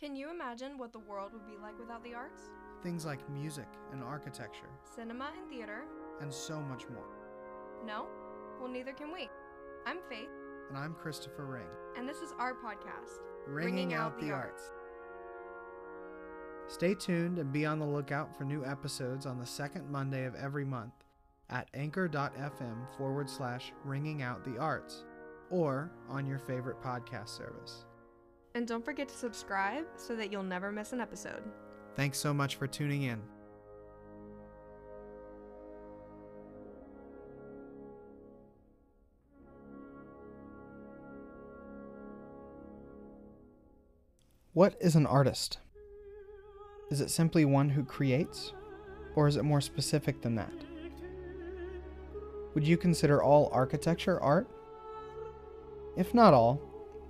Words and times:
Can 0.00 0.16
you 0.16 0.30
imagine 0.30 0.78
what 0.78 0.92
the 0.92 0.98
world 0.98 1.32
would 1.32 1.46
be 1.46 1.58
like 1.62 1.78
without 1.78 2.02
the 2.02 2.14
arts? 2.14 2.40
Things 2.82 3.04
like 3.04 3.28
music 3.28 3.66
and 3.92 4.02
architecture, 4.02 4.70
Cinema 4.96 5.30
and 5.38 5.50
theater? 5.50 5.82
and 6.22 6.32
so 6.32 6.60
much 6.60 6.88
more. 6.88 7.04
No? 7.86 8.06
Well, 8.58 8.70
neither 8.70 8.92
can 8.92 9.12
we. 9.12 9.28
I'm 9.86 9.98
Faith, 10.08 10.28
And 10.68 10.78
I'm 10.78 10.94
Kristopher 10.94 11.50
Ring, 11.50 11.66
and 11.96 12.08
this 12.08 12.18
is 12.18 12.32
our 12.38 12.54
podcast. 12.54 13.20
ringing, 13.46 13.94
out, 13.94 14.18
the 14.20 14.30
arts. 14.32 14.72
Stay 16.68 16.94
tuned 16.94 17.38
and 17.38 17.52
be 17.52 17.66
on 17.66 17.78
the 17.78 17.86
lookout 17.86 18.34
for 18.36 18.44
new 18.44 18.64
episodes 18.64 19.26
on 19.26 19.38
the 19.38 19.46
second 19.46 19.90
Monday 19.90 20.24
of 20.24 20.34
every 20.34 20.64
month 20.64 20.92
at 21.50 21.68
anchor.fm 21.74 22.96
forward 22.96 23.28
slash 23.28 23.72
ringing 23.84 24.22
out 24.22 24.44
the 24.44 24.56
arts 24.58 25.04
or 25.50 25.90
on 26.08 26.26
your 26.26 26.38
favorite 26.38 26.80
podcast 26.80 27.28
service. 27.30 27.86
And 28.54 28.66
don't 28.66 28.84
forget 28.84 29.08
to 29.08 29.16
subscribe 29.16 29.84
so 29.96 30.16
that 30.16 30.32
you'll 30.32 30.42
never 30.42 30.72
miss 30.72 30.92
an 30.92 31.00
episode. 31.00 31.42
Thanks 31.94 32.18
so 32.18 32.34
much 32.34 32.56
for 32.56 32.66
tuning 32.66 33.04
in. 33.04 33.20
What 44.52 44.76
is 44.80 44.96
an 44.96 45.06
artist? 45.06 45.58
Is 46.90 47.00
it 47.00 47.10
simply 47.10 47.44
one 47.44 47.68
who 47.68 47.84
creates? 47.84 48.52
Or 49.14 49.28
is 49.28 49.36
it 49.36 49.44
more 49.44 49.60
specific 49.60 50.22
than 50.22 50.34
that? 50.34 50.52
Would 52.54 52.66
you 52.66 52.76
consider 52.76 53.22
all 53.22 53.48
architecture 53.52 54.20
art? 54.20 54.48
If 55.96 56.14
not 56.14 56.34
all, 56.34 56.60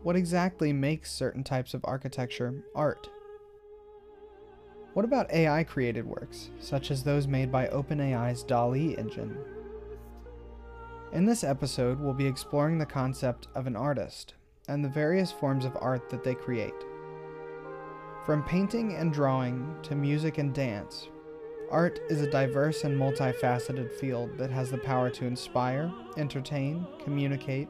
what 0.02 0.16
exactly 0.16 0.72
makes 0.72 1.12
certain 1.12 1.44
types 1.44 1.74
of 1.74 1.84
architecture 1.84 2.64
art? 2.74 3.08
What 4.94 5.04
about 5.04 5.30
AI 5.32 5.62
created 5.62 6.06
works, 6.06 6.50
such 6.58 6.90
as 6.90 7.02
those 7.02 7.26
made 7.26 7.52
by 7.52 7.68
OpenAI's 7.68 8.42
DALL-E 8.42 8.96
engine? 8.96 9.36
In 11.12 11.26
this 11.26 11.44
episode, 11.44 12.00
we'll 12.00 12.14
be 12.14 12.26
exploring 12.26 12.78
the 12.78 12.86
concept 12.86 13.48
of 13.54 13.66
an 13.66 13.76
artist 13.76 14.34
and 14.68 14.84
the 14.84 14.88
various 14.88 15.30
forms 15.30 15.64
of 15.64 15.76
art 15.80 16.08
that 16.10 16.24
they 16.24 16.34
create. 16.34 16.74
From 18.24 18.42
painting 18.44 18.94
and 18.94 19.12
drawing 19.12 19.76
to 19.82 19.94
music 19.94 20.38
and 20.38 20.54
dance, 20.54 21.08
art 21.70 22.00
is 22.08 22.20
a 22.20 22.30
diverse 22.30 22.84
and 22.84 22.98
multifaceted 22.98 23.92
field 23.92 24.38
that 24.38 24.50
has 24.50 24.70
the 24.70 24.78
power 24.78 25.10
to 25.10 25.26
inspire, 25.26 25.92
entertain, 26.16 26.86
communicate, 27.02 27.68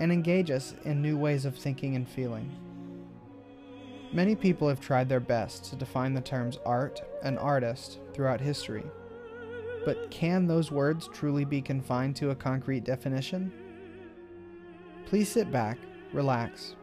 and 0.00 0.10
engage 0.10 0.50
us 0.50 0.74
in 0.84 1.00
new 1.00 1.16
ways 1.16 1.44
of 1.44 1.56
thinking 1.56 1.94
and 1.94 2.08
feeling. 2.08 2.50
Many 4.12 4.34
people 4.34 4.68
have 4.68 4.80
tried 4.80 5.08
their 5.08 5.20
best 5.20 5.66
to 5.66 5.76
define 5.76 6.14
the 6.14 6.20
terms 6.20 6.58
art 6.66 7.00
and 7.22 7.38
artist 7.38 8.00
throughout 8.12 8.40
history. 8.40 8.82
But 9.84 10.10
can 10.10 10.46
those 10.46 10.72
words 10.72 11.08
truly 11.12 11.44
be 11.44 11.62
confined 11.62 12.16
to 12.16 12.30
a 12.30 12.34
concrete 12.34 12.82
definition? 12.82 13.52
Please 15.06 15.30
sit 15.30 15.52
back, 15.52 15.78
relax, 16.12 16.74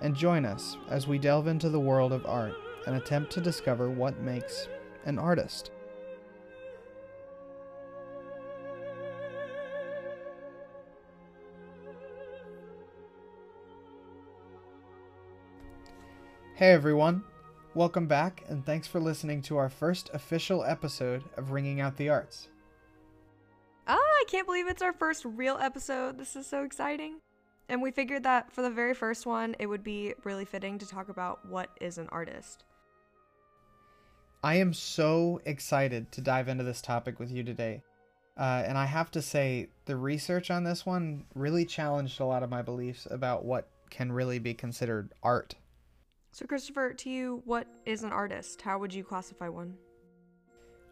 and 0.00 0.14
join 0.14 0.44
us 0.44 0.76
as 0.88 1.08
we 1.08 1.18
delve 1.18 1.48
into 1.48 1.68
the 1.68 1.80
world 1.80 2.12
of 2.12 2.26
art 2.26 2.54
and 2.86 2.96
attempt 2.96 3.32
to 3.32 3.40
discover 3.40 3.90
what 3.90 4.20
makes 4.20 4.68
an 5.04 5.18
artist. 5.18 5.72
Hey 16.58 16.72
everyone, 16.72 17.22
welcome 17.74 18.08
back 18.08 18.42
and 18.48 18.66
thanks 18.66 18.88
for 18.88 18.98
listening 18.98 19.42
to 19.42 19.56
our 19.58 19.68
first 19.68 20.10
official 20.12 20.64
episode 20.64 21.22
of 21.36 21.52
Ringing 21.52 21.80
Out 21.80 21.96
the 21.96 22.08
Arts. 22.08 22.48
Ah, 23.86 23.94
I 23.94 24.24
can't 24.26 24.44
believe 24.44 24.66
it's 24.66 24.82
our 24.82 24.92
first 24.92 25.24
real 25.24 25.56
episode. 25.60 26.18
This 26.18 26.34
is 26.34 26.48
so 26.48 26.64
exciting. 26.64 27.20
And 27.68 27.80
we 27.80 27.92
figured 27.92 28.24
that 28.24 28.50
for 28.50 28.62
the 28.62 28.70
very 28.70 28.92
first 28.92 29.24
one, 29.24 29.54
it 29.60 29.66
would 29.66 29.84
be 29.84 30.14
really 30.24 30.44
fitting 30.44 30.80
to 30.80 30.88
talk 30.88 31.08
about 31.08 31.46
what 31.48 31.70
is 31.80 31.96
an 31.96 32.08
artist. 32.10 32.64
I 34.42 34.56
am 34.56 34.74
so 34.74 35.40
excited 35.44 36.10
to 36.10 36.20
dive 36.20 36.48
into 36.48 36.64
this 36.64 36.82
topic 36.82 37.20
with 37.20 37.30
you 37.30 37.44
today. 37.44 37.84
Uh, 38.36 38.64
and 38.66 38.76
I 38.76 38.86
have 38.86 39.12
to 39.12 39.22
say, 39.22 39.68
the 39.84 39.96
research 39.96 40.50
on 40.50 40.64
this 40.64 40.84
one 40.84 41.24
really 41.36 41.64
challenged 41.64 42.18
a 42.18 42.24
lot 42.24 42.42
of 42.42 42.50
my 42.50 42.62
beliefs 42.62 43.06
about 43.08 43.44
what 43.44 43.68
can 43.90 44.10
really 44.10 44.40
be 44.40 44.54
considered 44.54 45.12
art. 45.22 45.54
So, 46.32 46.46
Kristopher, 46.46 46.96
to 46.98 47.10
you, 47.10 47.42
what 47.44 47.66
is 47.84 48.02
an 48.04 48.12
artist? 48.12 48.62
How 48.62 48.78
would 48.78 48.92
you 48.92 49.02
classify 49.02 49.48
one? 49.48 49.74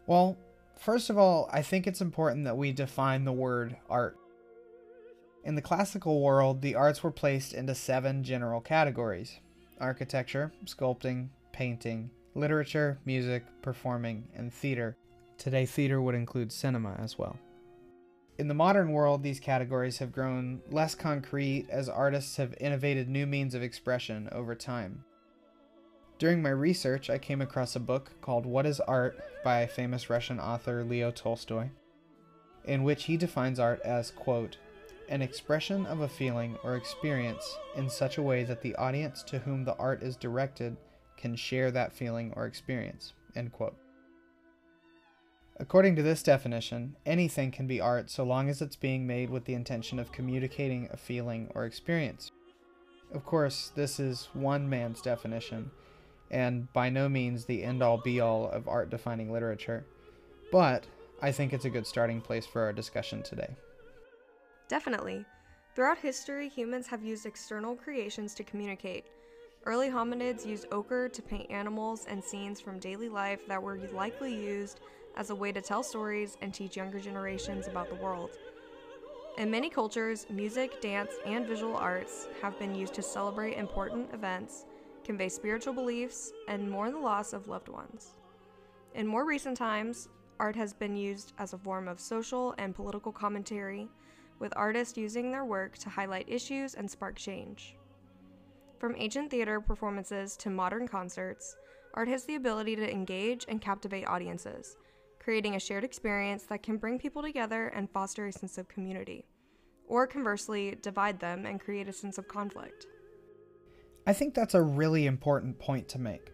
Well, 0.05 0.37
first 0.77 1.09
of 1.09 1.17
all, 1.17 1.49
I 1.51 1.61
think 1.61 1.87
it's 1.87 2.01
important 2.01 2.45
that 2.45 2.57
we 2.57 2.71
define 2.71 3.23
the 3.23 3.31
word 3.31 3.77
art. 3.89 4.17
In 5.43 5.55
the 5.55 5.61
classical 5.61 6.21
world, 6.21 6.61
the 6.61 6.75
arts 6.75 7.03
were 7.03 7.11
placed 7.11 7.53
into 7.53 7.75
seven 7.75 8.23
general 8.23 8.61
categories 8.61 9.39
architecture, 9.79 10.51
sculpting, 10.65 11.29
painting, 11.51 12.09
literature, 12.33 12.97
music, 13.05 13.43
performing, 13.61 14.27
and 14.35 14.51
theater. 14.51 14.97
Today, 15.37 15.67
theater 15.67 16.01
would 16.01 16.15
include 16.15 16.51
cinema 16.51 16.95
as 16.99 17.17
well. 17.17 17.37
In 18.39 18.47
the 18.47 18.53
modern 18.53 18.91
world, 18.91 19.23
these 19.23 19.39
categories 19.39 19.99
have 19.99 20.11
grown 20.11 20.61
less 20.71 20.95
concrete 20.95 21.67
as 21.69 21.89
artists 21.89 22.37
have 22.37 22.55
innovated 22.59 23.07
new 23.07 23.25
means 23.25 23.53
of 23.53 23.63
expression 23.63 24.29
over 24.31 24.55
time. 24.55 25.03
During 26.19 26.41
my 26.41 26.49
research, 26.49 27.11
I 27.11 27.19
came 27.19 27.41
across 27.41 27.75
a 27.75 27.79
book 27.79 28.11
called 28.21 28.47
What 28.47 28.65
is 28.65 28.79
Art 28.79 29.19
by 29.43 29.67
famous 29.67 30.09
Russian 30.09 30.39
author 30.39 30.83
Leo 30.83 31.11
Tolstoy, 31.11 31.69
in 32.65 32.83
which 32.83 33.03
he 33.03 33.17
defines 33.17 33.59
art 33.59 33.81
as, 33.81 34.09
quote, 34.09 34.57
an 35.09 35.21
expression 35.21 35.85
of 35.85 36.01
a 36.01 36.07
feeling 36.07 36.57
or 36.63 36.75
experience 36.75 37.57
in 37.75 37.87
such 37.87 38.17
a 38.17 38.23
way 38.23 38.43
that 38.43 38.61
the 38.61 38.75
audience 38.75 39.21
to 39.23 39.39
whom 39.39 39.63
the 39.63 39.75
art 39.75 40.01
is 40.01 40.15
directed 40.15 40.75
can 41.17 41.35
share 41.35 41.69
that 41.69 41.93
feeling 41.93 42.33
or 42.35 42.47
experience, 42.47 43.13
end 43.35 43.51
quote. 43.51 43.77
According 45.59 45.95
to 45.97 46.03
this 46.03 46.23
definition, 46.23 46.95
anything 47.05 47.51
can 47.51 47.67
be 47.67 47.79
art 47.79 48.09
so 48.09 48.23
long 48.23 48.49
as 48.49 48.61
it's 48.61 48.75
being 48.75 49.05
made 49.05 49.29
with 49.29 49.45
the 49.45 49.53
intention 49.53 49.99
of 49.99 50.11
communicating 50.11 50.89
a 50.91 50.97
feeling 50.97 51.51
or 51.53 51.65
experience. 51.65 52.31
Of 53.13 53.23
course, 53.23 53.71
this 53.75 53.99
is 53.99 54.29
one 54.33 54.67
man's 54.67 55.01
definition, 55.01 55.71
and 56.31 56.71
by 56.73 56.89
no 56.89 57.07
means 57.07 57.45
the 57.45 57.63
end 57.63 57.81
all 57.81 57.97
be 57.97 58.19
all 58.19 58.49
of 58.49 58.67
art 58.67 58.89
defining 58.89 59.31
literature, 59.31 59.85
but 60.51 60.85
I 61.21 61.31
think 61.31 61.53
it's 61.53 61.65
a 61.65 61.69
good 61.69 61.87
starting 61.87 62.21
place 62.21 62.45
for 62.45 62.61
our 62.61 62.73
discussion 62.73 63.23
today. 63.23 63.55
Definitely. 64.67 65.25
Throughout 65.75 65.99
history, 65.99 66.49
humans 66.49 66.87
have 66.87 67.03
used 67.03 67.25
external 67.25 67.75
creations 67.75 68.33
to 68.35 68.43
communicate. 68.43 69.05
Early 69.65 69.89
hominids 69.89 70.45
used 70.45 70.67
ochre 70.71 71.09
to 71.09 71.21
paint 71.21 71.51
animals 71.51 72.05
and 72.09 72.23
scenes 72.23 72.59
from 72.59 72.79
daily 72.79 73.09
life 73.09 73.45
that 73.47 73.61
were 73.61 73.79
likely 73.93 74.33
used 74.33 74.79
as 75.15 75.29
a 75.29 75.35
way 75.35 75.51
to 75.51 75.61
tell 75.61 75.83
stories 75.83 76.37
and 76.41 76.53
teach 76.53 76.77
younger 76.77 76.99
generations 76.99 77.67
about 77.67 77.89
the 77.89 77.95
world. 77.95 78.31
In 79.37 79.51
many 79.51 79.69
cultures, 79.69 80.25
music, 80.29 80.81
dance, 80.81 81.11
and 81.25 81.45
visual 81.45 81.75
arts 81.75 82.27
have 82.41 82.57
been 82.57 82.73
used 82.73 82.93
to 82.95 83.03
celebrate 83.03 83.57
important 83.57 84.13
events, 84.13 84.65
convey 85.07 85.29
spiritual 85.29 85.73
beliefs, 85.73 86.33
and 86.49 86.69
mourn 86.69 86.91
the 86.91 86.99
loss 86.99 87.31
of 87.31 87.47
loved 87.47 87.69
ones. 87.69 88.17
In 88.93 89.07
more 89.07 89.25
recent 89.25 89.57
times, 89.57 90.09
art 90.37 90.55
has 90.57 90.73
been 90.73 90.97
used 90.97 91.31
as 91.39 91.53
a 91.53 91.57
form 91.57 91.87
of 91.87 91.99
social 91.99 92.53
and 92.57 92.75
political 92.75 93.13
commentary, 93.13 93.87
with 94.39 94.51
artists 94.57 94.97
using 94.97 95.31
their 95.31 95.45
work 95.45 95.77
to 95.77 95.89
highlight 95.89 96.27
issues 96.27 96.75
and 96.75 96.91
spark 96.91 97.15
change. 97.15 97.77
From 98.79 98.95
ancient 98.97 99.31
theater 99.31 99.61
performances 99.61 100.35
to 100.37 100.49
modern 100.49 100.87
concerts, 100.87 101.55
art 101.93 102.09
has 102.09 102.25
the 102.25 102.35
ability 102.35 102.75
to 102.75 102.91
engage 102.91 103.45
and 103.47 103.61
captivate 103.61 104.05
audiences, 104.05 104.75
creating 105.19 105.55
a 105.55 105.59
shared 105.59 105.85
experience 105.85 106.43
that 106.43 106.63
can 106.63 106.77
bring 106.77 106.99
people 106.99 107.21
together 107.21 107.67
and 107.69 107.89
foster 107.89 108.27
a 108.27 108.31
sense 108.33 108.57
of 108.57 108.67
community, 108.67 109.25
or 109.87 110.05
conversely, 110.05 110.77
divide 110.81 111.19
them 111.19 111.45
and 111.45 111.61
create 111.61 111.87
a 111.87 111.93
sense 111.93 112.17
of 112.17 112.27
conflict. 112.27 112.87
I 114.07 114.13
think 114.13 114.33
that's 114.33 114.53
a 114.53 114.61
really 114.61 115.05
important 115.05 115.59
point 115.59 115.89
to 115.89 115.99
make. 115.99 116.31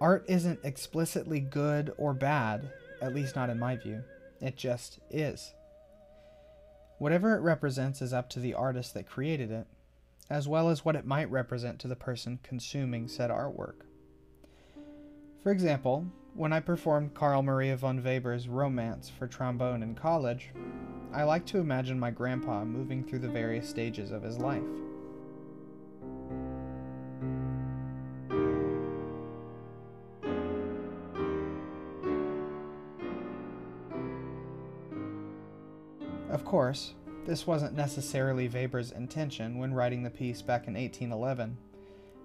Art 0.00 0.24
isn't 0.28 0.58
explicitly 0.64 1.38
good 1.38 1.94
or 1.96 2.12
bad, 2.12 2.68
at 3.00 3.14
least 3.14 3.36
not 3.36 3.48
in 3.48 3.60
my 3.60 3.76
view. 3.76 4.02
It 4.40 4.56
just 4.56 4.98
is. 5.08 5.54
Whatever 6.98 7.36
it 7.36 7.42
represents 7.42 8.02
is 8.02 8.12
up 8.12 8.28
to 8.30 8.40
the 8.40 8.54
artist 8.54 8.92
that 8.94 9.06
created 9.06 9.52
it, 9.52 9.68
as 10.28 10.48
well 10.48 10.68
as 10.68 10.84
what 10.84 10.96
it 10.96 11.06
might 11.06 11.30
represent 11.30 11.78
to 11.78 11.88
the 11.88 11.94
person 11.94 12.40
consuming 12.42 13.06
said 13.06 13.30
artwork. 13.30 13.84
For 15.44 15.52
example, 15.52 16.08
when 16.34 16.52
I 16.52 16.58
performed 16.58 17.14
Carl 17.14 17.44
Maria 17.44 17.76
von 17.76 18.02
Weber's 18.02 18.48
Romance 18.48 19.08
for 19.08 19.28
trombone 19.28 19.84
in 19.84 19.94
college, 19.94 20.50
I 21.12 21.22
like 21.22 21.46
to 21.46 21.58
imagine 21.58 22.00
my 22.00 22.10
grandpa 22.10 22.64
moving 22.64 23.04
through 23.04 23.20
the 23.20 23.28
various 23.28 23.68
stages 23.68 24.10
of 24.10 24.24
his 24.24 24.38
life. 24.38 24.64
Course, 36.54 36.94
this 37.26 37.48
wasn't 37.48 37.74
necessarily 37.74 38.46
Weber's 38.46 38.92
intention 38.92 39.58
when 39.58 39.74
writing 39.74 40.04
the 40.04 40.08
piece 40.08 40.40
back 40.40 40.68
in 40.68 40.74
1811, 40.74 41.58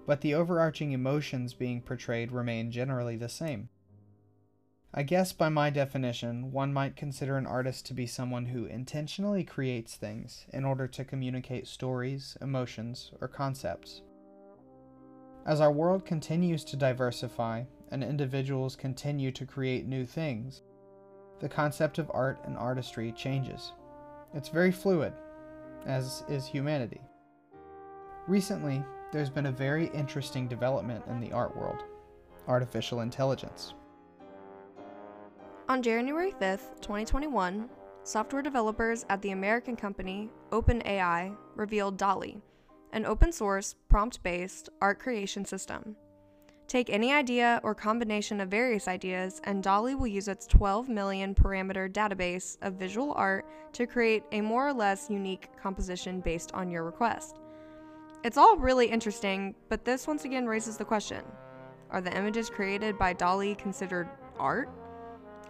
but 0.06 0.20
the 0.20 0.34
overarching 0.34 0.92
emotions 0.92 1.52
being 1.52 1.80
portrayed 1.80 2.30
remain 2.30 2.70
generally 2.70 3.16
the 3.16 3.28
same. 3.28 3.70
I 4.94 5.02
guess 5.02 5.32
by 5.32 5.48
my 5.48 5.68
definition, 5.68 6.52
one 6.52 6.72
might 6.72 6.94
consider 6.94 7.38
an 7.38 7.46
artist 7.48 7.86
to 7.86 7.92
be 7.92 8.06
someone 8.06 8.46
who 8.46 8.66
intentionally 8.66 9.42
creates 9.42 9.96
things 9.96 10.46
in 10.52 10.64
order 10.64 10.86
to 10.86 11.04
communicate 11.04 11.66
stories, 11.66 12.38
emotions, 12.40 13.10
or 13.20 13.26
concepts. 13.26 14.02
As 15.44 15.60
our 15.60 15.72
world 15.72 16.06
continues 16.06 16.62
to 16.66 16.76
diversify 16.76 17.64
and 17.90 18.04
individuals 18.04 18.76
continue 18.76 19.32
to 19.32 19.44
create 19.44 19.88
new 19.88 20.06
things, 20.06 20.62
the 21.40 21.48
concept 21.48 21.98
of 21.98 22.12
art 22.14 22.38
and 22.44 22.56
artistry 22.56 23.10
changes. 23.10 23.72
It's 24.32 24.48
very 24.48 24.70
fluid, 24.70 25.12
as 25.86 26.24
is 26.28 26.46
humanity. 26.46 27.00
Recently, 28.28 28.82
there's 29.12 29.30
been 29.30 29.46
a 29.46 29.52
very 29.52 29.86
interesting 29.88 30.46
development 30.46 31.04
in 31.08 31.20
the 31.20 31.32
art 31.32 31.56
world 31.56 31.84
artificial 32.48 33.00
intelligence. 33.00 33.74
On 35.68 35.82
January 35.82 36.32
5th, 36.32 36.80
2021, 36.80 37.68
software 38.02 38.42
developers 38.42 39.04
at 39.08 39.22
the 39.22 39.30
American 39.30 39.76
company 39.76 40.30
OpenAI 40.50 41.36
revealed 41.54 41.96
DALL-E, 41.96 42.40
an 42.92 43.06
open 43.06 43.30
source, 43.30 43.76
prompt 43.88 44.22
based 44.22 44.68
art 44.80 44.98
creation 44.98 45.44
system. 45.44 45.94
Take 46.70 46.88
any 46.88 47.12
idea 47.12 47.58
or 47.64 47.74
combination 47.74 48.40
of 48.40 48.48
various 48.48 48.86
ideas, 48.86 49.40
and 49.42 49.60
DALL-E 49.60 49.96
will 49.96 50.06
use 50.06 50.28
its 50.28 50.46
12 50.46 50.88
million 50.88 51.34
parameter 51.34 51.92
database 51.92 52.58
of 52.62 52.74
visual 52.74 53.12
art 53.16 53.44
to 53.72 53.88
create 53.88 54.22
a 54.30 54.40
more 54.40 54.68
or 54.68 54.72
less 54.72 55.10
unique 55.10 55.48
composition 55.60 56.20
based 56.20 56.52
on 56.54 56.70
your 56.70 56.84
request. 56.84 57.40
It's 58.22 58.36
all 58.36 58.56
really 58.56 58.86
interesting, 58.86 59.56
but 59.68 59.84
this 59.84 60.06
once 60.06 60.24
again 60.24 60.46
raises 60.46 60.76
the 60.76 60.84
question 60.84 61.24
Are 61.90 62.00
the 62.00 62.16
images 62.16 62.48
created 62.48 62.96
by 62.96 63.14
DALL-E 63.14 63.56
considered 63.56 64.08
art? 64.38 64.68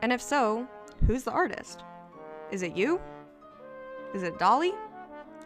And 0.01 0.15
if 0.15 0.23
so, 0.23 0.67
who's 1.07 1.23
the 1.23 1.33
artist? 1.33 1.85
Is 2.51 2.63
it 2.63 2.75
you? 2.75 2.99
Is 4.15 4.23
it 4.23 4.39
DALL-E? 4.39 4.73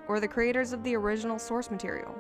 Or 0.06 0.20
the 0.20 0.28
creators 0.28 0.72
of 0.72 0.84
the 0.84 0.94
original 0.94 1.40
source 1.40 1.68
material? 1.68 2.14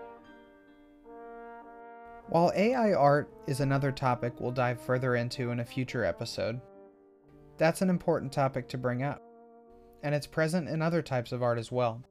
While 2.34 2.50
AI 2.56 2.94
art 2.94 3.32
is 3.46 3.60
another 3.60 3.92
topic 3.92 4.40
we'll 4.40 4.50
dive 4.50 4.80
further 4.80 5.14
into 5.14 5.52
in 5.52 5.60
a 5.60 5.64
future 5.64 6.04
episode, 6.04 6.60
that's 7.58 7.80
an 7.80 7.88
important 7.88 8.32
topic 8.32 8.68
to 8.70 8.76
bring 8.76 9.04
up, 9.04 9.22
and 10.02 10.12
it's 10.12 10.26
present 10.26 10.68
in 10.68 10.82
other 10.82 11.00
types 11.00 11.30
of 11.30 11.44
art 11.44 11.60
as 11.60 11.70
well. 11.70 12.02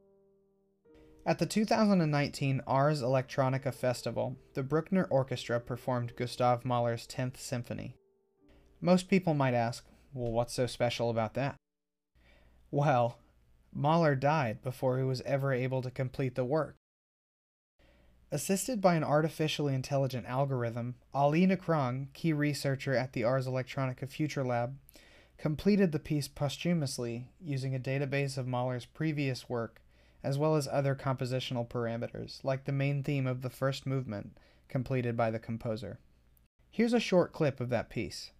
At 1.25 1.39
the 1.39 1.45
2019 1.45 2.61
Ars 2.65 3.01
Electronica 3.01 3.73
Festival, 3.73 4.37
the 4.53 4.63
Bruckner 4.63 5.09
Orchestra 5.09 5.59
performed 5.59 6.15
Gustav 6.15 6.63
Mahler's 6.63 7.05
10th 7.05 7.35
Symphony. 7.35 7.97
Most 8.79 9.09
people 9.09 9.33
might 9.33 9.53
ask, 9.53 9.85
well, 10.13 10.31
what's 10.31 10.53
so 10.53 10.67
special 10.67 11.09
about 11.09 11.33
that? 11.33 11.57
Well, 12.71 13.19
Mahler 13.73 14.15
died 14.15 14.61
before 14.63 14.97
he 14.97 15.03
was 15.03 15.19
ever 15.25 15.51
able 15.51 15.81
to 15.81 15.91
complete 15.91 16.35
the 16.35 16.45
work. 16.45 16.77
Assisted 18.33 18.81
by 18.81 18.95
an 18.95 19.03
artificially 19.03 19.75
intelligent 19.75 20.25
algorithm, 20.25 20.95
Ali 21.13 21.45
Nikrang, 21.45 22.11
key 22.13 22.33
researcher 22.33 22.95
at 22.95 23.13
the 23.13 23.23
Ars 23.23 23.45
Electronica 23.45 24.09
Future 24.09 24.43
Lab, 24.43 24.75
completed 25.37 25.91
the 25.91 25.99
piece 25.99 26.27
posthumously 26.27 27.27
using 27.39 27.75
a 27.75 27.79
database 27.79 28.35
of 28.35 28.47
Mahler's 28.47 28.87
previous 28.87 29.47
work, 29.47 29.83
as 30.23 30.39
well 30.39 30.55
as 30.55 30.67
other 30.67 30.95
compositional 30.95 31.69
parameters, 31.69 32.43
like 32.43 32.65
the 32.65 32.71
main 32.71 33.03
theme 33.03 33.27
of 33.27 33.43
the 33.43 33.51
first 33.51 33.85
movement, 33.85 34.35
completed 34.67 35.15
by 35.15 35.29
the 35.29 35.37
composer. 35.37 35.99
Here's 36.71 36.93
a 36.93 36.99
short 36.99 37.33
clip 37.33 37.59
of 37.59 37.69
that 37.69 37.91
piece. 37.91 38.31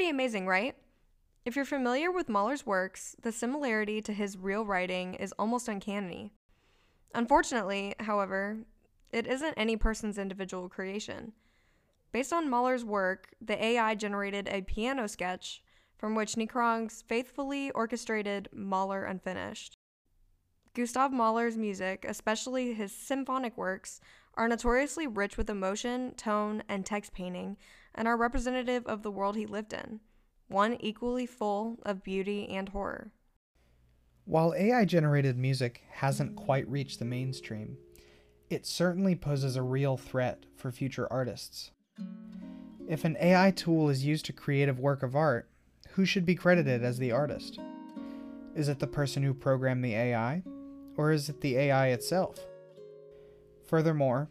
Pretty 0.00 0.08
amazing, 0.08 0.46
right? 0.46 0.74
If 1.44 1.56
you're 1.56 1.66
familiar 1.66 2.10
with 2.10 2.30
Mahler's 2.30 2.64
works, 2.64 3.14
the 3.20 3.30
similarity 3.30 4.00
to 4.00 4.14
his 4.14 4.38
real 4.38 4.64
writing 4.64 5.12
is 5.12 5.34
almost 5.38 5.68
uncanny. 5.68 6.32
Unfortunately, 7.14 7.94
however, 8.00 8.60
it 9.12 9.26
isn't 9.26 9.52
any 9.58 9.76
person's 9.76 10.16
individual 10.16 10.70
creation. 10.70 11.32
Based 12.12 12.32
on 12.32 12.48
Mahler's 12.48 12.82
work, 12.82 13.34
the 13.42 13.62
AI 13.62 13.94
generated 13.94 14.48
a 14.48 14.62
piano 14.62 15.06
sketch 15.06 15.62
from 15.98 16.14
which 16.14 16.34
Nikrang's 16.34 17.02
faithfully 17.02 17.70
orchestrated 17.72 18.48
Mahler 18.54 19.04
Unfinished. 19.04 19.76
Gustav 20.72 21.12
Mahler's 21.12 21.58
music, 21.58 22.06
especially 22.08 22.72
his 22.72 22.90
symphonic 22.90 23.54
works, 23.58 24.00
are 24.32 24.48
notoriously 24.48 25.06
rich 25.06 25.36
with 25.36 25.50
emotion, 25.50 26.14
tone, 26.14 26.62
and 26.70 26.86
text 26.86 27.12
painting, 27.12 27.58
and 28.00 28.08
are 28.08 28.16
representative 28.16 28.86
of 28.86 29.02
the 29.02 29.10
world 29.10 29.36
he 29.36 29.44
lived 29.44 29.74
in, 29.74 30.00
one 30.48 30.74
equally 30.80 31.26
full 31.26 31.78
of 31.82 32.02
beauty 32.02 32.48
and 32.48 32.70
horror. 32.70 33.12
While 34.24 34.54
AI 34.54 34.86
generated 34.86 35.36
music 35.36 35.82
hasn't 35.90 36.34
quite 36.34 36.66
reached 36.66 36.98
the 36.98 37.04
mainstream, 37.04 37.76
it 38.48 38.64
certainly 38.64 39.14
poses 39.14 39.54
a 39.54 39.62
real 39.62 39.98
threat 39.98 40.46
for 40.56 40.72
future 40.72 41.12
artists. 41.12 41.72
If 42.88 43.04
an 43.04 43.18
AI 43.20 43.50
tool 43.50 43.90
is 43.90 44.02
used 44.02 44.24
to 44.24 44.32
create 44.32 44.70
a 44.70 44.72
work 44.72 45.02
of 45.02 45.14
art, 45.14 45.50
who 45.90 46.06
should 46.06 46.24
be 46.24 46.34
credited 46.34 46.82
as 46.82 46.96
the 46.96 47.12
artist? 47.12 47.60
Is 48.56 48.70
it 48.70 48.78
the 48.78 48.86
person 48.86 49.22
who 49.22 49.34
programmed 49.34 49.84
the 49.84 49.94
AI, 49.94 50.42
or 50.96 51.12
is 51.12 51.28
it 51.28 51.42
the 51.42 51.54
AI 51.58 51.88
itself? 51.88 52.38
Furthermore, 53.66 54.30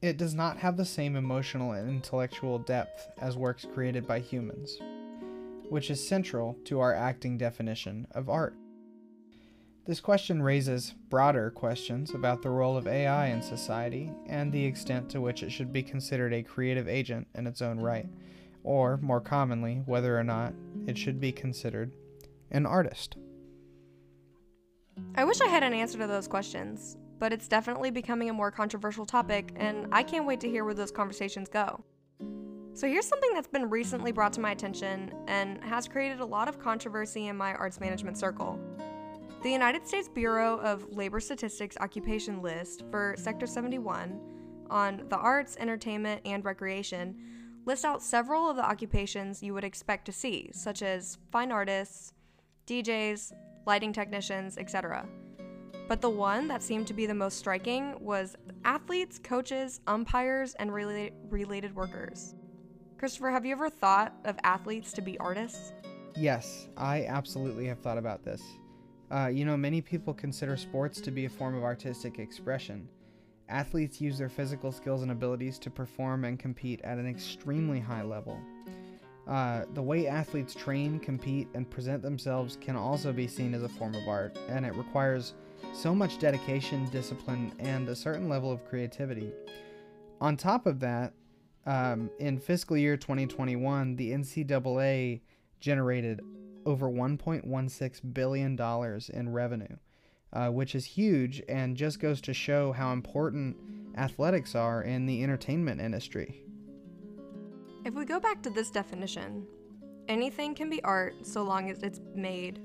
it 0.00 0.16
does 0.16 0.34
not 0.34 0.58
have 0.58 0.76
the 0.76 0.84
same 0.84 1.16
emotional 1.16 1.72
and 1.72 1.88
intellectual 1.88 2.58
depth 2.58 3.08
as 3.18 3.36
works 3.36 3.66
created 3.74 4.06
by 4.06 4.20
humans, 4.20 4.78
which 5.68 5.90
is 5.90 6.06
central 6.06 6.56
to 6.64 6.80
our 6.80 6.94
acting 6.94 7.36
definition 7.36 8.06
of 8.12 8.28
art. 8.28 8.54
This 9.86 10.00
question 10.00 10.42
raises 10.42 10.94
broader 11.08 11.50
questions 11.50 12.14
about 12.14 12.42
the 12.42 12.50
role 12.50 12.76
of 12.76 12.86
AI 12.86 13.28
in 13.28 13.40
society 13.40 14.12
and 14.26 14.52
the 14.52 14.64
extent 14.64 15.08
to 15.10 15.20
which 15.20 15.42
it 15.42 15.50
should 15.50 15.72
be 15.72 15.82
considered 15.82 16.32
a 16.34 16.42
creative 16.42 16.86
agent 16.86 17.26
in 17.34 17.46
its 17.46 17.62
own 17.62 17.80
right, 17.80 18.06
or, 18.62 18.98
more 18.98 19.20
commonly, 19.20 19.82
whether 19.86 20.16
or 20.18 20.24
not 20.24 20.52
it 20.86 20.98
should 20.98 21.18
be 21.18 21.32
considered 21.32 21.90
an 22.50 22.66
artist. 22.66 23.16
I 25.14 25.24
wish 25.24 25.40
I 25.40 25.48
had 25.48 25.62
an 25.62 25.72
answer 25.72 25.98
to 25.98 26.06
those 26.06 26.28
questions 26.28 26.98
but 27.18 27.32
it's 27.32 27.48
definitely 27.48 27.90
becoming 27.90 28.30
a 28.30 28.32
more 28.32 28.50
controversial 28.50 29.06
topic, 29.06 29.52
and 29.56 29.86
I 29.92 30.02
can't 30.02 30.26
wait 30.26 30.40
to 30.40 30.48
hear 30.48 30.64
where 30.64 30.74
those 30.74 30.90
conversations 30.90 31.48
go. 31.48 31.82
So, 32.74 32.86
here's 32.86 33.06
something 33.06 33.32
that's 33.34 33.48
been 33.48 33.68
recently 33.68 34.12
brought 34.12 34.32
to 34.34 34.40
my 34.40 34.52
attention 34.52 35.12
and 35.26 35.62
has 35.64 35.88
created 35.88 36.20
a 36.20 36.24
lot 36.24 36.48
of 36.48 36.60
controversy 36.60 37.26
in 37.26 37.36
my 37.36 37.54
arts 37.54 37.80
management 37.80 38.16
circle. 38.16 38.58
The 39.42 39.50
United 39.50 39.86
States 39.86 40.08
Bureau 40.08 40.58
of 40.60 40.94
Labor 40.94 41.20
Statistics 41.20 41.76
occupation 41.80 42.40
list 42.42 42.84
for 42.90 43.14
Sector 43.18 43.46
71 43.46 44.20
on 44.70 45.04
the 45.08 45.16
arts, 45.16 45.56
entertainment, 45.58 46.22
and 46.24 46.44
recreation 46.44 47.16
lists 47.64 47.84
out 47.84 48.02
several 48.02 48.48
of 48.48 48.56
the 48.56 48.64
occupations 48.64 49.42
you 49.42 49.54
would 49.54 49.64
expect 49.64 50.06
to 50.06 50.12
see, 50.12 50.50
such 50.52 50.82
as 50.82 51.18
fine 51.30 51.52
artists, 51.52 52.12
DJs, 52.66 53.32
lighting 53.66 53.92
technicians, 53.92 54.56
etc. 54.58 55.06
But 55.88 56.00
the 56.00 56.10
one 56.10 56.46
that 56.48 56.62
seemed 56.62 56.86
to 56.88 56.94
be 56.94 57.06
the 57.06 57.14
most 57.14 57.38
striking 57.38 57.96
was 57.98 58.36
athletes, 58.64 59.18
coaches, 59.18 59.80
umpires, 59.86 60.54
and 60.54 60.70
rela- 60.70 61.12
related 61.30 61.74
workers. 61.74 62.34
Kristopher, 62.98 63.32
have 63.32 63.46
you 63.46 63.52
ever 63.52 63.70
thought 63.70 64.14
of 64.24 64.36
athletes 64.44 64.92
to 64.92 65.00
be 65.00 65.18
artists? 65.18 65.72
Yes, 66.14 66.68
I 66.76 67.06
absolutely 67.06 67.66
have 67.66 67.78
thought 67.80 67.98
about 67.98 68.24
this. 68.24 68.42
Uh, 69.10 69.26
you 69.26 69.44
know, 69.44 69.56
many 69.56 69.80
people 69.80 70.12
consider 70.12 70.56
sports 70.56 71.00
to 71.00 71.10
be 71.10 71.24
a 71.24 71.30
form 71.30 71.54
of 71.54 71.64
artistic 71.64 72.18
expression, 72.18 72.88
Athletes 73.48 73.98
use 73.98 74.18
their 74.18 74.28
physical 74.28 74.70
skills 74.70 75.02
and 75.02 75.10
abilities 75.10 75.58
to 75.60 75.70
perform 75.70 76.24
and 76.24 76.38
compete 76.38 76.80
at 76.84 76.98
an 76.98 77.06
extremely 77.06 77.80
high 77.80 78.02
level. 78.02 78.38
Uh, 79.26 79.64
the 79.74 79.82
way 79.82 80.06
athletes 80.06 80.54
train, 80.54 80.98
compete, 80.98 81.48
and 81.54 81.70
present 81.70 82.02
themselves 82.02 82.58
can 82.60 82.76
also 82.76 83.12
be 83.12 83.26
seen 83.26 83.54
as 83.54 83.62
a 83.62 83.68
form 83.68 83.94
of 83.94 84.06
art, 84.06 84.38
and 84.48 84.66
it 84.66 84.74
requires 84.74 85.34
so 85.72 85.94
much 85.94 86.18
dedication, 86.18 86.88
discipline, 86.90 87.52
and 87.58 87.88
a 87.88 87.96
certain 87.96 88.28
level 88.28 88.50
of 88.50 88.64
creativity. 88.64 89.32
On 90.20 90.36
top 90.36 90.66
of 90.66 90.80
that, 90.80 91.12
um, 91.66 92.10
in 92.18 92.38
fiscal 92.38 92.76
year 92.76 92.96
2021, 92.96 93.96
the 93.96 94.12
NCAA 94.12 95.20
generated 95.60 96.20
over 96.66 96.88
$1.16 96.88 98.14
billion 98.14 98.58
in 99.12 99.32
revenue, 99.32 99.76
uh, 100.32 100.48
which 100.48 100.74
is 100.74 100.84
huge 100.84 101.42
and 101.48 101.76
just 101.76 102.00
goes 102.00 102.20
to 102.22 102.34
show 102.34 102.72
how 102.72 102.92
important 102.92 103.56
athletics 103.96 104.54
are 104.54 104.82
in 104.82 105.06
the 105.06 105.22
entertainment 105.22 105.80
industry. 105.80 106.42
If 107.84 107.94
we 107.94 108.04
go 108.04 108.20
back 108.20 108.42
to 108.42 108.50
this 108.50 108.70
definition, 108.70 109.46
anything 110.08 110.54
can 110.54 110.68
be 110.68 110.82
art 110.84 111.26
so 111.26 111.42
long 111.42 111.70
as 111.70 111.82
it's 111.82 112.00
made 112.14 112.60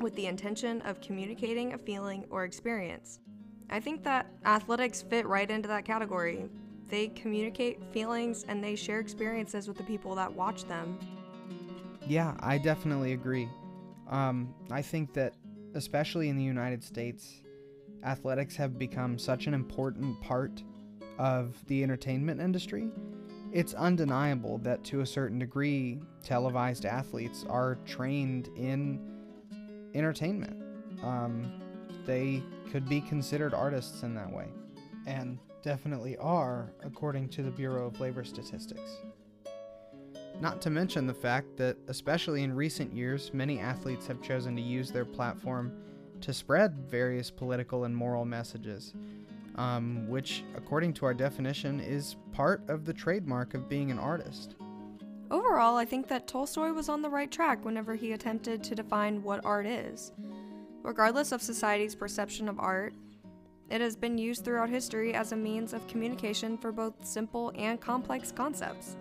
with 0.00 0.14
the 0.16 0.26
intention 0.26 0.80
of 0.82 1.00
communicating 1.00 1.74
a 1.74 1.78
feeling 1.78 2.24
or 2.30 2.44
experience. 2.44 3.20
I 3.68 3.78
think 3.80 4.02
that 4.04 4.26
athletics 4.44 5.02
fit 5.02 5.26
right 5.26 5.48
into 5.48 5.68
that 5.68 5.84
category. 5.84 6.48
They 6.88 7.08
communicate 7.08 7.78
feelings 7.92 8.44
and 8.48 8.64
they 8.64 8.74
share 8.74 8.98
experiences 8.98 9.68
with 9.68 9.76
the 9.76 9.84
people 9.84 10.14
that 10.16 10.32
watch 10.32 10.64
them. 10.64 10.98
Yeah, 12.06 12.34
I 12.40 12.58
definitely 12.58 13.12
agree. 13.12 13.48
Um, 14.08 14.52
I 14.72 14.82
think 14.82 15.12
that, 15.14 15.34
especially 15.74 16.28
in 16.28 16.36
the 16.36 16.42
United 16.42 16.82
States, 16.82 17.42
athletics 18.02 18.56
have 18.56 18.76
become 18.78 19.18
such 19.18 19.46
an 19.46 19.54
important 19.54 20.20
part 20.20 20.64
of 21.18 21.64
the 21.66 21.84
entertainment 21.84 22.40
industry. 22.40 22.88
It's 23.52 23.74
undeniable 23.74 24.58
that, 24.58 24.82
to 24.84 25.00
a 25.00 25.06
certain 25.06 25.38
degree, 25.38 26.00
televised 26.24 26.86
athletes 26.86 27.44
are 27.48 27.78
trained 27.84 28.48
in 28.56 29.00
entertainment. 29.94 30.62
Um, 31.02 31.60
they 32.06 32.42
could 32.70 32.88
be 32.88 33.00
considered 33.00 33.54
artists 33.54 34.02
in 34.02 34.14
that 34.14 34.30
way, 34.32 34.48
and 35.06 35.38
definitely 35.62 36.16
are, 36.16 36.72
according 36.82 37.28
to 37.30 37.42
the 37.42 37.50
Bureau 37.50 37.86
of 37.86 38.00
Labor 38.00 38.24
Statistics. 38.24 38.98
Not 40.40 40.62
to 40.62 40.70
mention 40.70 41.06
the 41.06 41.14
fact 41.14 41.56
that, 41.58 41.76
especially 41.88 42.42
in 42.42 42.54
recent 42.54 42.94
years, 42.94 43.30
many 43.34 43.60
athletes 43.60 44.06
have 44.06 44.22
chosen 44.22 44.56
to 44.56 44.62
use 44.62 44.90
their 44.90 45.04
platform 45.04 45.72
to 46.22 46.32
spread 46.32 46.74
various 46.88 47.30
political 47.30 47.84
and 47.84 47.94
moral 47.94 48.24
messages, 48.24 48.94
um, 49.56 50.08
which, 50.08 50.44
according 50.56 50.94
to 50.94 51.04
our 51.04 51.14
definition, 51.14 51.80
is 51.80 52.16
part 52.32 52.62
of 52.68 52.84
the 52.84 52.92
trademark 52.92 53.52
of 53.54 53.68
being 53.68 53.90
an 53.90 53.98
artist. 53.98 54.54
Overall, 55.30 55.76
I 55.76 55.84
think 55.84 56.08
that 56.08 56.26
Tolstoy 56.26 56.72
was 56.72 56.88
on 56.88 57.02
the 57.02 57.10
right 57.10 57.30
track 57.30 57.64
whenever 57.64 57.94
he 57.94 58.12
attempted 58.12 58.64
to 58.64 58.74
define 58.74 59.22
what 59.22 59.44
art 59.44 59.66
is. 59.66 60.12
Regardless 60.82 61.30
of 61.30 61.40
society's 61.40 61.94
perception 61.94 62.48
of 62.48 62.58
art, 62.58 62.94
it 63.70 63.80
has 63.80 63.94
been 63.94 64.18
used 64.18 64.44
throughout 64.44 64.68
history 64.68 65.14
as 65.14 65.30
a 65.30 65.36
means 65.36 65.72
of 65.72 65.86
communication 65.86 66.58
for 66.58 66.72
both 66.72 67.04
simple 67.04 67.52
and 67.54 67.80
complex 67.80 68.32
concepts. 68.32 68.96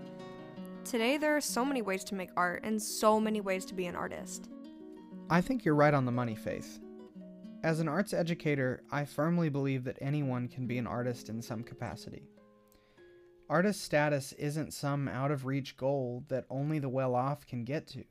Today, 0.86 1.18
there 1.18 1.36
are 1.36 1.42
so 1.42 1.66
many 1.66 1.82
ways 1.82 2.04
to 2.06 2.16
make 2.16 2.30
art 2.38 2.64
and 2.64 2.80
so 2.80 3.20
many 3.20 3.42
ways 3.42 3.66
to 3.66 3.74
be 3.74 3.88
an 3.88 3.96
artist. 3.96 4.50
I 5.32 5.42
think 5.42 5.66
you're 5.66 5.76
right 5.76 5.94
on 5.94 6.06
the 6.06 6.12
money, 6.12 6.36
Faith. 6.36 6.80
As 7.64 7.80
an 7.80 7.88
arts 7.88 8.14
educator, 8.14 8.84
I 8.92 9.04
firmly 9.04 9.50
believe 9.50 9.84
that 9.86 9.98
anyone 10.00 10.48
can 10.48 10.68
be 10.68 10.78
an 10.78 10.88
artist 10.88 11.30
in 11.30 11.42
some 11.42 11.64
capacity. 11.64 12.30
Artist 13.50 13.82
status 13.82 14.32
isn't 14.34 14.76
some 14.76 15.08
out 15.08 15.32
of 15.32 15.46
reach 15.46 15.76
goal 15.76 16.24
that 16.28 16.46
only 16.52 16.78
the 16.78 16.88
well 16.88 17.16
off 17.16 17.48
can 17.48 17.64
get 17.64 17.88
to, 17.88 18.04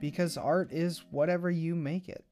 because 0.00 0.38
art 0.38 0.72
is 0.72 1.04
whatever 1.10 1.50
you 1.50 1.74
make 1.74 2.08
it. 2.08 2.24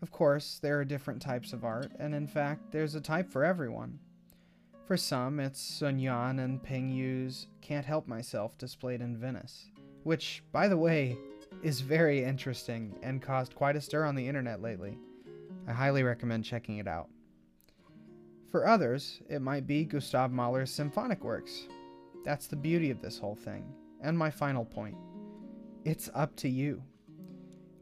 Of 0.00 0.10
course, 0.10 0.58
there 0.62 0.80
are 0.80 0.84
different 0.84 1.20
types 1.20 1.52
of 1.52 1.62
art, 1.62 1.92
and 1.98 2.14
in 2.14 2.26
fact, 2.26 2.72
there's 2.72 2.94
a 2.94 3.02
type 3.02 3.30
for 3.30 3.44
everyone. 3.44 3.98
For 4.86 4.96
some, 4.96 5.38
it's 5.38 5.60
Sun 5.60 5.98
Yuan 5.98 6.38
and 6.38 6.62
Peng 6.62 6.88
Yu's 6.88 7.48
Can't 7.60 7.84
Help 7.84 8.08
Myself 8.08 8.56
displayed 8.56 9.02
in 9.02 9.18
Venice, 9.18 9.66
which, 10.04 10.42
by 10.52 10.68
the 10.68 10.78
way, 10.78 11.18
is 11.62 11.82
very 11.82 12.24
interesting 12.24 12.98
and 13.02 13.20
caused 13.20 13.54
quite 13.54 13.76
a 13.76 13.80
stir 13.82 14.04
on 14.04 14.14
the 14.14 14.26
internet 14.26 14.62
lately. 14.62 14.96
I 15.68 15.72
highly 15.72 16.02
recommend 16.02 16.44
checking 16.44 16.78
it 16.78 16.88
out. 16.88 17.10
For 18.50 18.66
others, 18.66 19.20
it 19.28 19.42
might 19.42 19.66
be 19.66 19.84
Gustav 19.84 20.30
Mahler's 20.30 20.70
symphonic 20.70 21.24
works. 21.24 21.66
That's 22.24 22.46
the 22.46 22.56
beauty 22.56 22.90
of 22.90 23.00
this 23.00 23.18
whole 23.18 23.34
thing. 23.34 23.64
And 24.00 24.16
my 24.16 24.30
final 24.30 24.64
point 24.64 24.96
it's 25.84 26.10
up 26.14 26.34
to 26.36 26.48
you. 26.48 26.82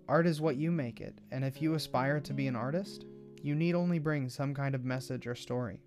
Art 0.08 0.26
is 0.26 0.40
what 0.40 0.56
you 0.56 0.70
make 0.70 1.00
it, 1.00 1.18
and 1.32 1.42
if 1.42 1.62
you 1.62 1.72
aspire 1.72 2.20
to 2.20 2.34
be 2.34 2.46
an 2.46 2.56
artist, 2.56 3.06
you 3.42 3.54
need 3.54 3.74
only 3.74 3.98
bring 3.98 4.28
some 4.28 4.52
kind 4.52 4.74
of 4.74 4.84
message 4.84 5.26
or 5.26 5.34
story, 5.34 5.80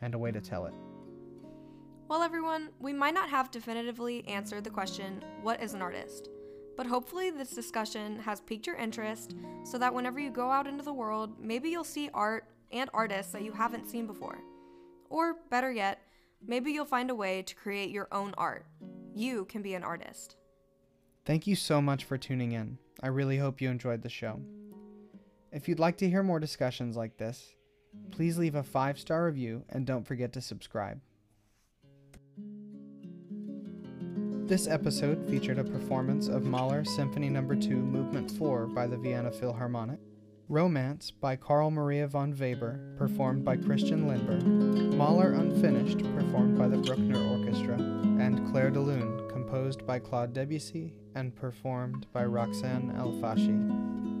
and 0.00 0.14
a 0.14 0.18
way 0.18 0.32
to 0.32 0.40
tell 0.40 0.64
it. 0.64 0.72
Well, 2.08 2.22
everyone, 2.22 2.70
we 2.80 2.94
might 2.94 3.14
not 3.14 3.28
have 3.28 3.50
definitively 3.50 4.26
answered 4.26 4.64
the 4.64 4.70
question, 4.70 5.22
What 5.42 5.62
is 5.62 5.74
an 5.74 5.82
artist? 5.82 6.30
But 6.76 6.86
hopefully, 6.86 7.30
this 7.30 7.50
discussion 7.50 8.18
has 8.20 8.40
piqued 8.40 8.66
your 8.66 8.76
interest 8.76 9.34
so 9.64 9.76
that 9.78 9.92
whenever 9.92 10.18
you 10.18 10.30
go 10.30 10.50
out 10.50 10.66
into 10.66 10.82
the 10.82 10.92
world, 10.92 11.38
maybe 11.38 11.68
you'll 11.68 11.84
see 11.84 12.08
art 12.14 12.46
and 12.72 12.90
artists 12.94 13.32
that 13.32 13.42
you 13.42 13.52
haven't 13.52 13.88
seen 13.88 14.06
before. 14.06 14.38
Or 15.10 15.36
better 15.50 15.70
yet, 15.70 16.00
maybe 16.46 16.72
you'll 16.72 16.84
find 16.84 17.10
a 17.10 17.14
way 17.14 17.42
to 17.42 17.54
create 17.54 17.90
your 17.90 18.08
own 18.12 18.34
art. 18.38 18.66
You 19.14 19.44
can 19.44 19.62
be 19.62 19.74
an 19.74 19.84
artist. 19.84 20.36
Thank 21.24 21.46
you 21.46 21.54
so 21.54 21.80
much 21.80 22.04
for 22.04 22.18
tuning 22.18 22.52
in. 22.52 22.78
I 23.02 23.08
really 23.08 23.38
hope 23.38 23.60
you 23.60 23.70
enjoyed 23.70 24.02
the 24.02 24.08
show. 24.08 24.40
If 25.52 25.68
you'd 25.68 25.78
like 25.78 25.98
to 25.98 26.08
hear 26.08 26.22
more 26.22 26.40
discussions 26.40 26.96
like 26.96 27.18
this, 27.18 27.54
please 28.10 28.38
leave 28.38 28.54
a 28.54 28.62
five 28.62 28.98
star 28.98 29.26
review 29.26 29.64
and 29.68 29.86
don't 29.86 30.06
forget 30.06 30.32
to 30.32 30.40
subscribe. 30.40 31.00
This 34.46 34.66
episode 34.66 35.24
featured 35.30 35.58
a 35.58 35.64
performance 35.64 36.28
of 36.28 36.44
Mahler 36.44 36.84
Symphony 36.84 37.28
No. 37.28 37.42
2, 37.42 37.70
Movement 37.70 38.30
4 38.32 38.66
by 38.66 38.86
the 38.86 38.96
Vienna 38.96 39.30
Philharmonic. 39.30 40.00
Romance 40.52 41.10
by 41.10 41.34
Carl 41.34 41.70
Maria 41.70 42.06
von 42.06 42.34
Weber, 42.38 42.78
performed 42.98 43.42
by 43.42 43.56
Christian 43.56 44.06
Lindberg, 44.06 44.44
Mahler 44.94 45.32
Unfinished, 45.32 46.00
performed 46.14 46.58
by 46.58 46.68
the 46.68 46.76
Bruckner 46.76 47.18
Orchestra, 47.30 47.76
and 48.20 48.46
Clair 48.52 48.68
de 48.68 48.78
Lune, 48.78 49.26
composed 49.30 49.86
by 49.86 49.98
Claude 49.98 50.34
Debussy 50.34 50.92
and 51.14 51.34
performed 51.34 52.06
by 52.12 52.26
Roxane 52.26 52.94
El 52.98 53.12
Fashi. 53.12 54.11